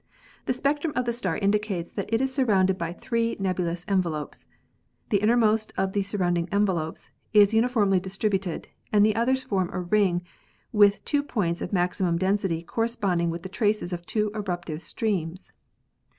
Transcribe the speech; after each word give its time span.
The 0.47 0.53
spectrum 0.53 0.93
of 0.95 1.05
the 1.05 1.13
star 1.13 1.37
indicates 1.37 1.91
that 1.91 2.11
it 2.11 2.21
is 2.21 2.33
surrounded 2.33 2.75
by 2.75 2.91
three 2.91 3.35
nebulous 3.39 3.85
envelopes. 3.87 4.47
The 5.09 5.19
innermost 5.19 5.73
of 5.77 5.93
the 5.93 6.01
surround 6.01 6.39
ing 6.39 6.49
envelopes 6.51 7.11
is 7.33 7.53
uniformly 7.53 7.99
distributed 7.99 8.67
and 8.91 9.05
the 9.05 9.15
others 9.15 9.43
form 9.43 9.69
a 9.71 9.79
ring 9.81 10.23
with 10.71 11.05
two 11.05 11.21
points 11.21 11.61
of 11.61 11.71
maximum 11.71 12.17
density 12.17 12.63
corresponding 12.63 13.29
with 13.29 13.43
the 13.43 13.49
traces 13.49 13.93
of 13.93 14.03
two 14.07 14.31
eruptive 14.33 14.81
streams. 14.81 15.53